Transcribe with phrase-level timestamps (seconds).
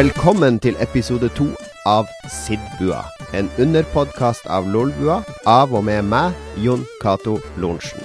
[0.00, 1.44] Velkommen til episode to
[1.84, 3.02] av Sidbua.
[3.36, 8.00] En underpodkast av Lolbua, av og med meg, Jon Cato Lorentzen.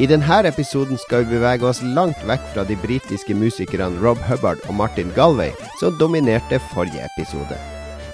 [0.00, 4.64] I denne episoden skal vi bevege oss langt vekk fra de britiske musikerne Rob Hubbard
[4.70, 7.60] og Martin Galway, som dominerte forrige episode.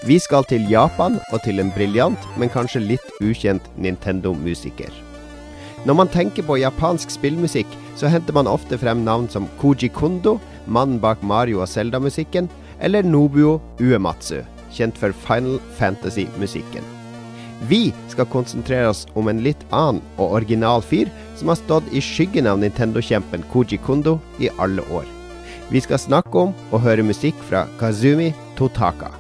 [0.02, 4.90] Vi skal til Japan og til en briljant, men kanskje litt ukjent Nintendo-musiker.
[5.86, 10.40] Når man tenker på japansk spillmusikk, så henter man ofte frem navn som Koji Kondo,
[10.66, 16.84] mannen bak Mario og Zelda-musikken, eller Nobuo Uematsu, kjent for Final Fantasy-musikken.
[17.68, 22.02] Vi skal konsentrere oss om en litt annen og original fyr som har stått i
[22.04, 25.06] skyggen av Nintendo-kjempen Koji Kondo i alle år.
[25.72, 29.10] Vi skal snakke om og høre musikk fra Kazumi Totaka.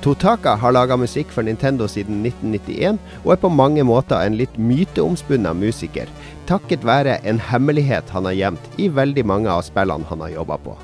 [0.00, 4.54] Totaka har laga musikk for Nintendo siden 1991, og er på mange måter en litt
[4.56, 6.08] myteomspunnet musiker,
[6.48, 10.56] takket være en hemmelighet han har gjemt i veldig mange av spillene han har jobba
[10.64, 10.78] på.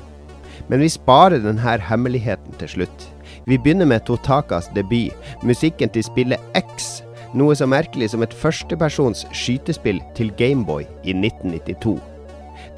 [0.67, 3.07] Men vi sparer denne hemmeligheten til slutt.
[3.47, 7.01] Vi begynner med Totakas debut, musikken til spillet X,
[7.33, 11.99] noe så merkelig som et førstepersons skytespill til Gameboy i 1992.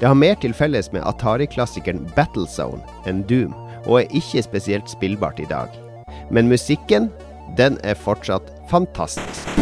[0.00, 2.80] Det har mer til felles med Atari-klassikeren Battlezone
[3.10, 3.54] enn Doom,
[3.86, 5.68] og er ikke spesielt spillbart i dag.
[6.30, 7.10] Men musikken,
[7.58, 9.59] den er fortsatt fantastisk.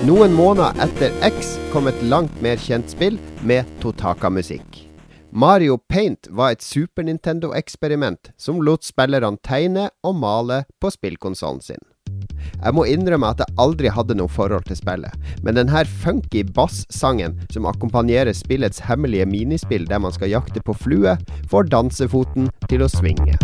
[0.00, 4.78] Noen måneder etter X kom et langt mer kjent spill med Totaka-musikk.
[5.30, 11.84] Mario Paint var et Super Nintendo-eksperiment som lot spillerne tegne og male på spillkonsollen sin.
[12.62, 15.12] Jeg må innrømme at jeg aldri hadde noe forhold til spillet,
[15.44, 21.18] men denne funky bass-sangen som akkompagnerer spillets hemmelige minispill der man skal jakte på flue,
[21.52, 23.36] får dansefoten til å svinge.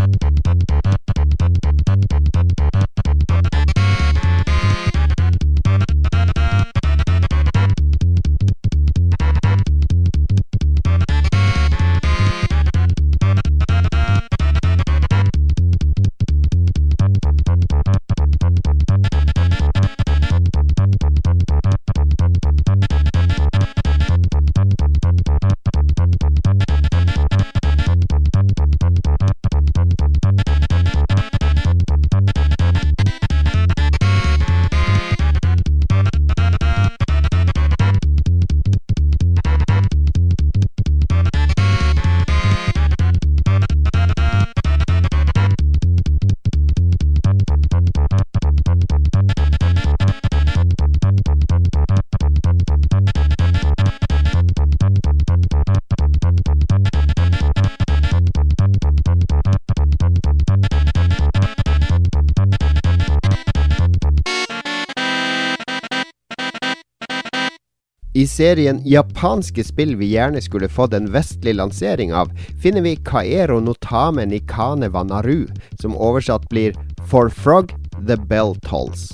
[68.17, 72.31] I serien japanske spill vi gjerne skulle fått en vestlig lansering av,
[72.63, 75.45] finner vi Kaero Notame Nikane Wanaru,
[75.81, 76.73] som oversatt blir
[77.11, 77.75] For Frog,
[78.07, 79.11] The Bell Tolls.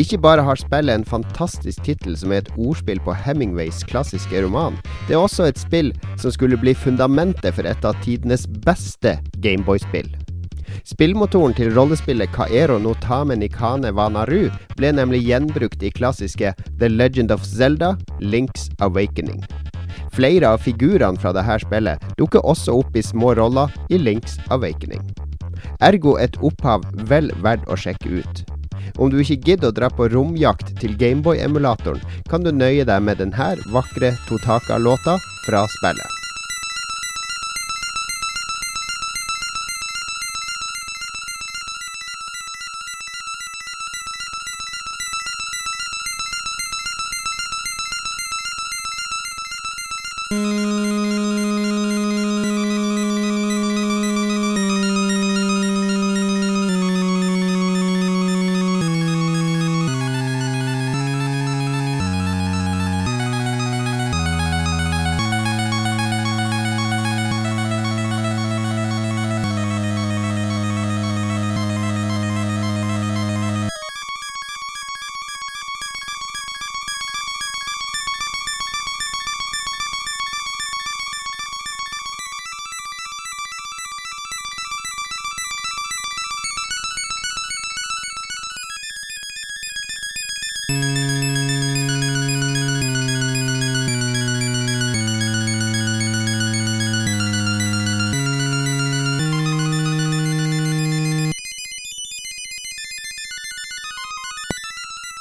[0.00, 4.80] Ikke bare har spillet en fantastisk tittel som er et ordspill på Hemingways klassiske roman,
[5.04, 10.08] det er også et spill som skulle bli fundamentet for et av tidenes beste Gameboy-spill.
[10.86, 17.34] Spillmotoren til rollespillet Kaero no Tame Nikane Vanaru ble nemlig gjenbrukt i klassiske The Legend
[17.34, 19.42] of Zelda, Links Awakening.
[20.14, 25.02] Flere av figurene fra dette spillet dukker også opp i små roller i Links Awakening.
[25.82, 28.44] Ergo et opphav vel verdt å sjekke ut.
[28.98, 33.18] Om du ikke gidder å dra på romjakt til Gameboy-emulatoren, kan du nøye deg med
[33.22, 36.23] denne vakre Totaka-låta fra spillet.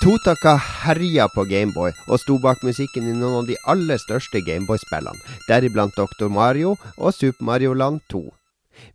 [0.03, 5.21] Totaka herja på Gameboy og sto bak musikken i noen av de aller største Gameboy-spillene,
[5.47, 6.27] deriblant Dr.
[6.27, 8.19] Mario og Super Mario Land 2.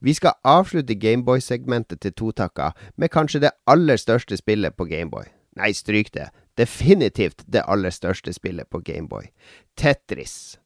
[0.05, 5.25] Vi skal avslutte Gameboy-segmentet til Totaka med kanskje det aller største spillet på Gameboy.
[5.57, 6.29] Nei, stryk det.
[6.59, 9.31] Definitivt det aller største spillet på Gameboy.
[9.79, 10.59] Tetris.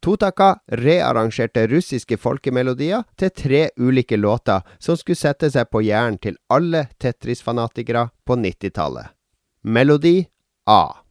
[0.00, 6.36] Totaka rearrangerte russiske folkemelodier til tre ulike låter som skulle sette seg på hjernen til
[6.52, 9.12] alle Tetris-fanatikere på 90-tallet.
[9.64, 10.26] Melodi
[10.68, 11.03] A.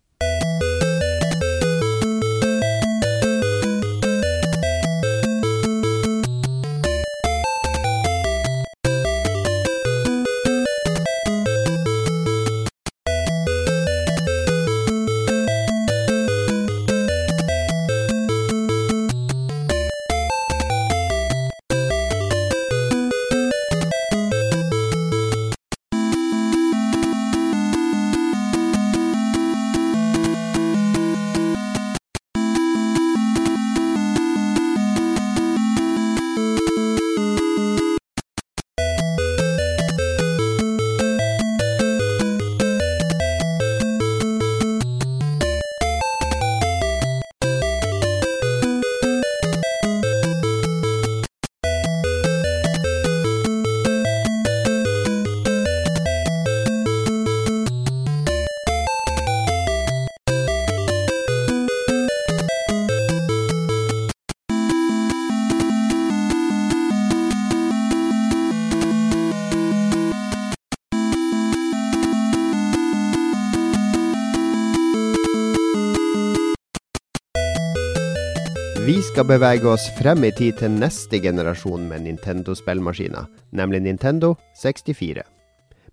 [79.14, 85.22] skal bevege oss frem i tid til neste generasjon med Nintendo-spillmaskiner, nemlig Nintendo 64.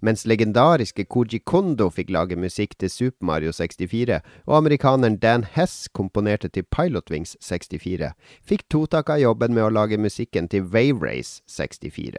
[0.01, 5.91] Mens legendariske Koji Kondo fikk lage musikk til Super Mario 64, og amerikaneren Dan Hess
[5.93, 12.17] komponerte til Pilotwings 64, fikk Totaka jobben med å lage musikken til Wave Race 64.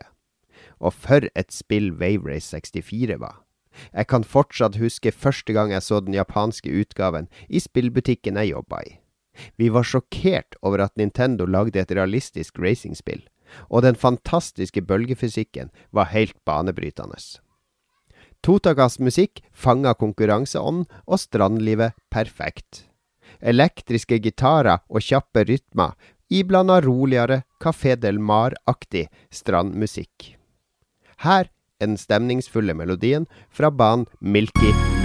[0.85, 3.41] Og for et spill Wave Race 64 var!
[3.89, 8.85] Jeg kan fortsatt huske første gang jeg så den japanske utgaven i spillbutikken jeg jobba
[8.85, 9.00] i.
[9.55, 13.23] Vi var sjokkert over at Nintendo lagde et realistisk racingspill,
[13.69, 17.19] og den fantastiske bølgefysikken var helt banebrytende.
[18.41, 22.87] Totakas musikk fanga konkurranseånd og strandlivet perfekt.
[23.41, 25.93] Elektriske gitarer og kjappe rytmer
[26.31, 30.35] iblanda roligere Café Del Mar-aktig strandmusikk.
[31.21, 35.00] Her er den stemningsfulle melodien fra banen Milky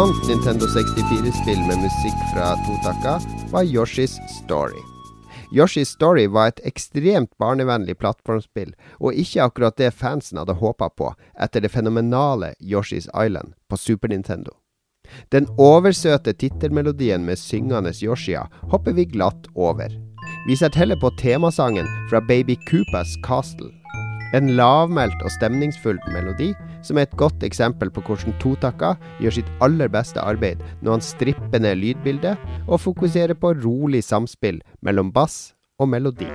[0.00, 4.14] annet Nintendo 64-spill med musikk fra Totaka var Yoshi's
[4.44, 4.80] Story.
[5.52, 11.10] Yoshi's Story var et ekstremt barnevennlig plattformspill, og ikke akkurat det fansen hadde håpa på
[11.36, 14.56] etter det fenomenale Yoshi's Island på Super Nintendo.
[15.28, 19.92] Den oversøte tittelmelodien med syngende Yoshia hopper vi glatt over.
[20.48, 23.68] Vi setter heller på temasangen fra Baby Koopas Castle.
[24.32, 26.54] En lavmælt og stemningsfull melodi,
[26.86, 31.06] som er et godt eksempel på hvordan Totaka gjør sitt aller beste arbeid når han
[31.06, 36.28] stripper ned lydbildet og fokuserer på rolig samspill mellom bass og melodi.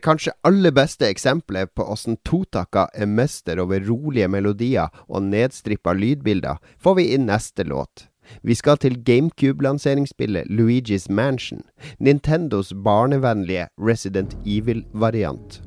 [0.00, 5.92] Det kanskje aller beste eksempelet på åssen Totaka er mester over rolige melodier og nedstrippa
[5.92, 8.06] lydbilder, får vi i neste låt.
[8.40, 11.60] Vi skal til GameCube-lanseringsspillet Luigi's Mansion,
[12.00, 15.60] Nintendos barnevennlige Resident Evil-variant.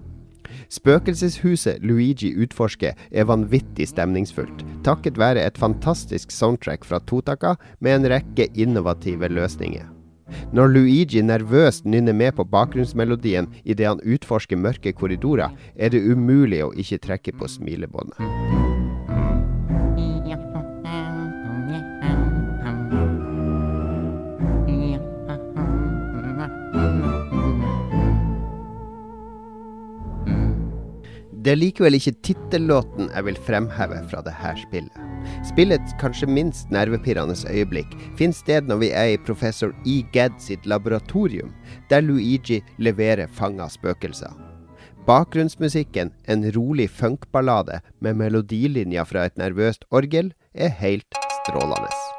[0.74, 8.16] Spøkelseshuset Luigi utforsker er vanvittig stemningsfullt, takket være et fantastisk soundtrack fra Totaka med en
[8.18, 9.93] rekke innovative løsninger.
[10.54, 16.64] Når Luigi nervøst nynner med på bakgrunnsmelodien idet han utforsker mørke korridorer, er det umulig
[16.66, 18.20] å ikke trekke på smilebåndet.
[31.44, 35.13] Det er likevel ikke tittellåten jeg vil fremheve fra dette spillet.
[35.48, 40.02] Spillets kanskje minst nervepirrende øyeblikk finner sted når vi er i professor E.
[40.14, 41.54] Gadd sitt laboratorium,
[41.90, 44.34] der Luigi leverer fanga spøkelser.
[45.08, 52.13] Bakgrunnsmusikken, en rolig funkballade med melodilinjer fra et nervøst orgel, er helt strålende.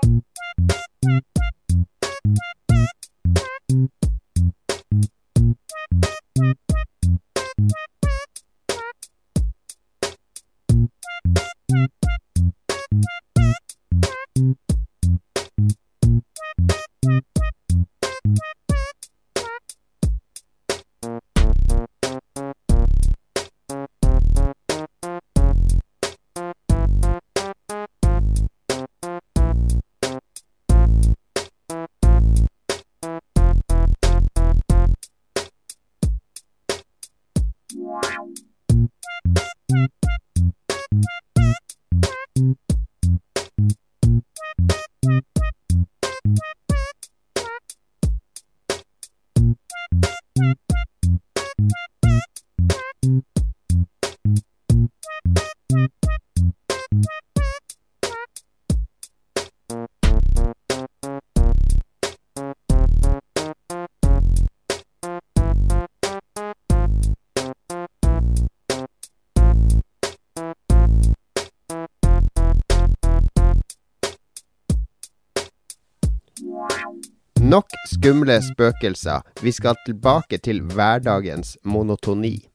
[78.05, 79.23] Skumle spøkelser.
[79.41, 82.51] Vi skal tilbake til hverdagens monotoni.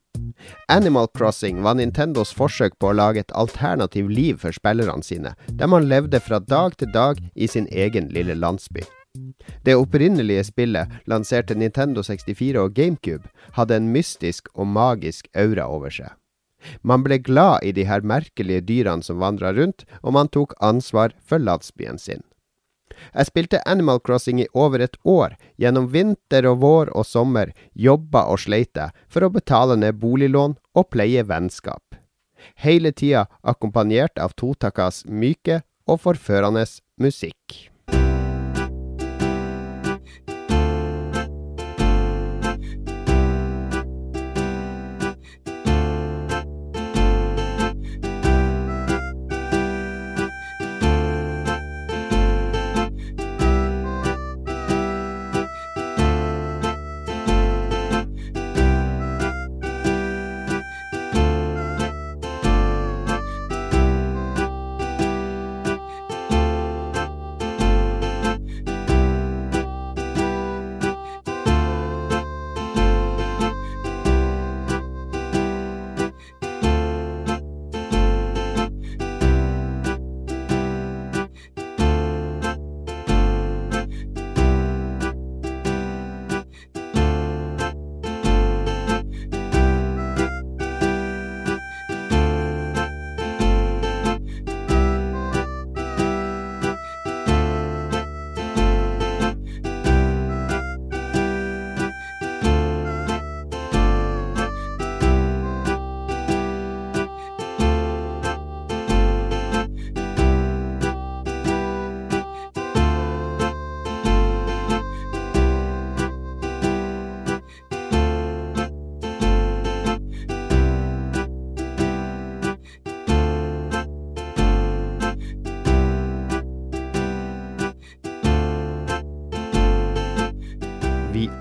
[0.70, 5.72] Animal Crossing var Nintendos forsøk på å lage et alternativ liv for spillerne sine, der
[5.74, 8.86] man levde fra dag til dag i sin egen lille landsby.
[9.66, 13.26] Det opprinnelige spillet, lanserte Nintendo 64 og GameCube,
[13.58, 16.14] hadde en mystisk og magisk aura over seg.
[16.86, 21.18] Man ble glad i de her merkelige dyrene som vandra rundt, og man tok ansvar
[21.26, 22.22] for landsbyen sin.
[23.14, 25.36] Jeg spilte Animal Crossing i over et år.
[25.62, 30.58] Gjennom vinter og vår og sommer jobba og sleit jeg for å betale ned boliglån
[30.76, 31.84] og pleie vennskap.
[32.56, 36.66] Hele tida akkompagnert av Totakas myke og forførende
[37.02, 37.70] musikk.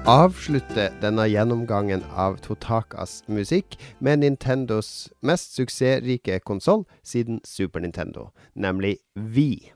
[0.08, 8.96] Avslutter denne gjennomgangen av Totakas musikk med Nintendos mest suksessrike konsoll siden Super Nintendo, nemlig
[9.14, 9.74] Wii.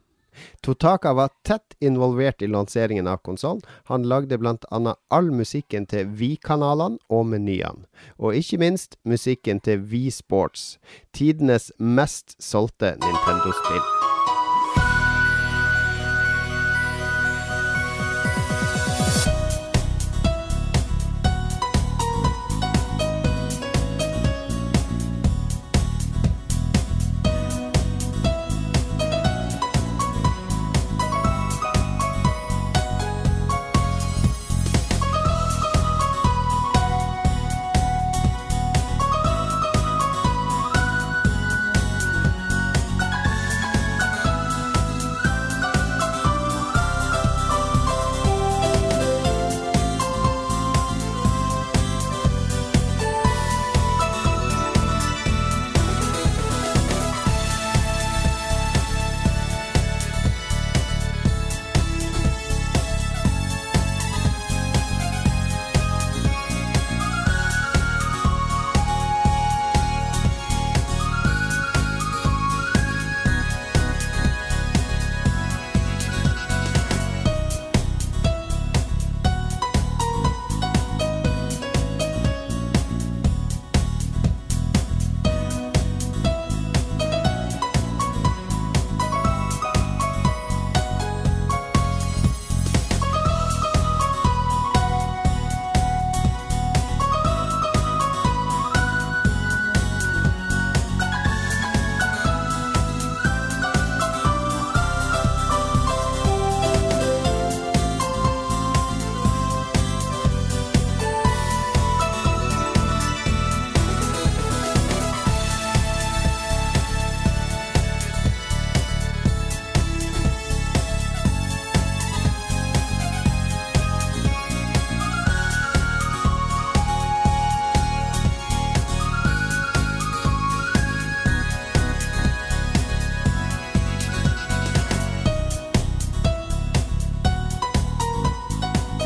[0.64, 3.60] Totaka var tett involvert i lanseringen av konsollen.
[3.92, 4.94] Han lagde bl.a.
[5.10, 7.84] all musikken til Wii-kanalene og menyene.
[8.16, 10.78] Og ikke minst musikken til Wii Sports,
[11.12, 14.12] tidenes mest solgte Nintendo-spill.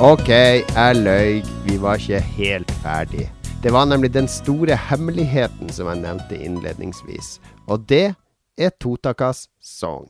[0.07, 1.41] Ok, jeg løy.
[1.67, 3.25] Vi var ikke helt ferdig.
[3.65, 7.41] Det var nemlig den store hemmeligheten som jeg nevnte innledningsvis.
[7.67, 8.13] Og det
[8.55, 10.05] er Totakas Song.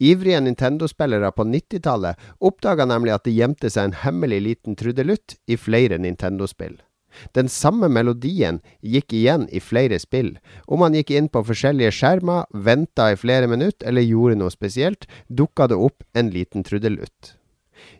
[0.00, 5.58] Ivrige Nintendo-spillere på 90-tallet oppdaga nemlig at det gjemte seg en hemmelig liten trudelutt i
[5.60, 6.78] flere Nintendo-spill.
[7.36, 10.38] Den samme melodien gikk igjen i flere spill.
[10.64, 15.04] Om man gikk inn på forskjellige skjermer, venta i flere minutter eller gjorde noe spesielt,
[15.28, 17.34] dukka det opp en liten trudelutt.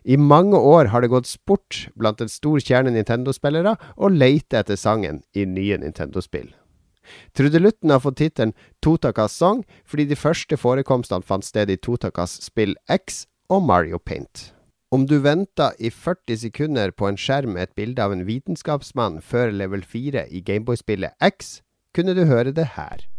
[0.03, 4.79] I mange år har det gått sport blant en stor kjerne Nintendo-spillere å leite etter
[4.79, 6.49] sangen i nye Nintendo-spill.
[7.35, 12.75] Trudelutten har fått tittelen Totakas Song fordi de første forekomstene fant sted i Totakas spill
[12.89, 14.51] X og Mario Paint.
[14.91, 19.21] Om du venta i 40 sekunder på en skjerm med et bilde av en vitenskapsmann
[19.23, 21.61] før level 4 i Gameboy-spillet X,
[21.95, 23.10] kunne du høre det her.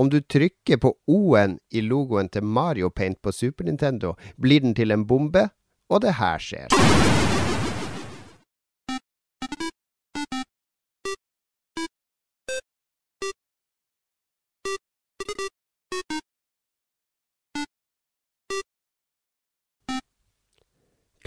[0.00, 4.72] Om du trykker på O-en i logoen til Mario Paint på Super Nintendo, blir den
[4.74, 5.42] til en bombe,
[5.92, 7.29] og det her skjer.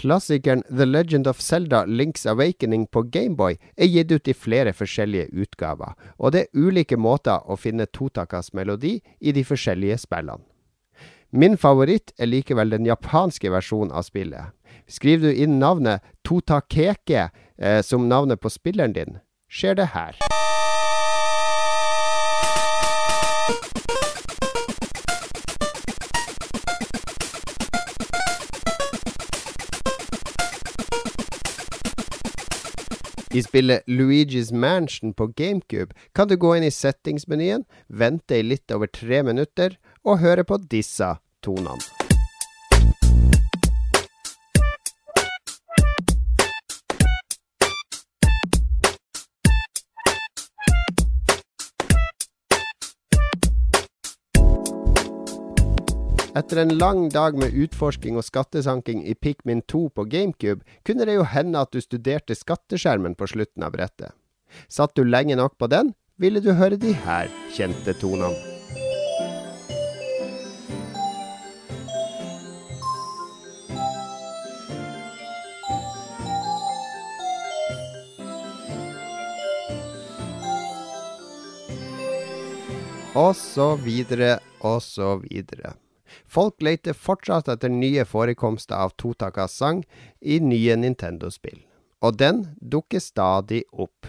[0.04, 5.30] Klassikeren The Legend of Zelda Links Awakening på Gameboy er gitt ut i flere forskjellige
[5.32, 10.44] utgaver, og det er ulike måter å finne totakas melodi i de forskjellige spillene.
[11.32, 14.52] Min favoritt er likevel den japanske versjonen av spillet.
[14.92, 20.20] Skriver du inn navnet Totakeke eh, som navnet på spilleren din, skjer det her.
[33.34, 38.70] I spillet Luigi's Mansion på GameCube kan du gå inn i settingsmenyen, vente i litt
[38.70, 39.74] over tre minutter
[40.06, 42.03] og høre på disse tonene.
[56.34, 61.14] Etter en lang dag med utforsking og skattesanking i Pikmin 2 på GameCube, kunne det
[61.14, 64.10] jo hende at du studerte skatteskjermen på slutten av brettet.
[64.66, 68.34] Satt du lenge nok på den, ville du høre de her kjente tonene.
[83.14, 85.76] Og så videre, og så videre.
[86.26, 89.84] Folk leter fortsatt etter nye forekomster av Totakas sang
[90.20, 91.60] i nye Nintendo-spill,
[92.04, 94.06] og den dukker stadig opp.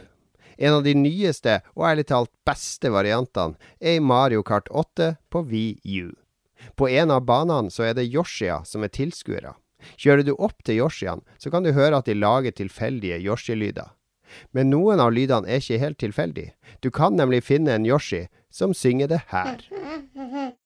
[0.58, 5.44] En av de nyeste og ærlig talt beste variantene er i Mario Kart 8 på
[5.50, 6.14] Wii U.
[6.76, 9.54] På en av banene så er det Yoshia som er tilskuere.
[10.00, 13.92] Kjører du opp til Yoshiaen, så kan du høre at de lager tilfeldige Yoshi-lyder.
[14.52, 16.56] Men noen av lydene er ikke helt tilfeldige.
[16.82, 19.62] Du kan nemlig finne en Yoshi som synger det her.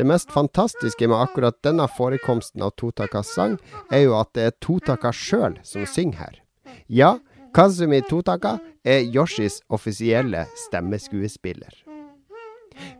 [0.00, 3.58] Det mest fantastiske med akkurat denne forekomsten av Totakas sang,
[3.92, 6.38] er jo at det er Totaka sjøl som synger her.
[6.88, 7.10] Ja,
[7.52, 11.76] Kazumi Totaka er Yoshis offisielle stemmeskuespiller.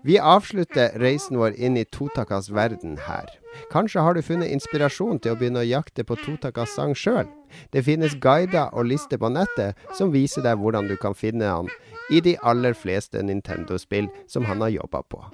[0.04, 3.32] Vi avslutter reisen vår inn i Totakas verden her.
[3.72, 7.24] Kanskje har du funnet inspirasjon til å begynne å jakte på Totakas sang sjøl?
[7.72, 11.72] Det finnes guider og lister på nettet som viser deg hvordan du kan finne han
[12.12, 15.24] i de aller fleste Nintendo-spill som han har jobba på.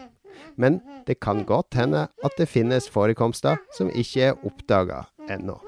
[0.57, 5.59] Men det kan godt hende at det finnes forekomster som ikke er oppdaga ennå.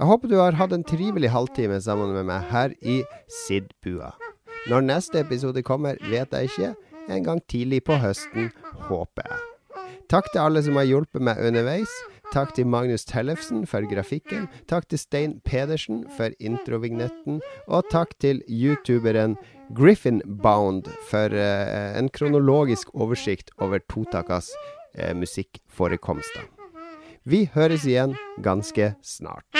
[0.00, 3.02] Jeg håper du har hatt en trivelig halvtime sammen med meg her i
[3.42, 4.14] Sidbua.
[4.70, 6.74] Når neste episode kommer, vet jeg ikke.
[7.10, 8.48] En gang tidlig på høsten,
[8.88, 9.46] håper jeg.
[10.10, 11.92] Takk til alle som har hjulpet meg underveis.
[12.30, 14.48] Takk til Magnus Tellefsen for grafikken.
[14.70, 17.40] Takk til Stein Pedersen for introvignetten.
[17.66, 19.36] Og takk til youtuberen
[19.76, 24.50] Griffin Bound for uh, en kronologisk oversikt over Totakas
[24.98, 26.48] uh, musikkforekomster.
[27.22, 29.59] Vi høres igjen ganske snart.